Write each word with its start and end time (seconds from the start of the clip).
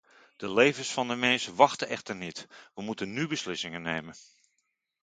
De 0.35 0.49
levens 0.49 0.91
van 0.91 1.07
de 1.07 1.15
mensen 1.15 1.55
wachten 1.55 1.87
echter 1.87 2.15
niet, 2.15 2.47
we 2.73 2.81
moeten 2.81 3.13
nu 3.13 3.27
beslissingen 3.27 3.81
nemen. 3.81 4.15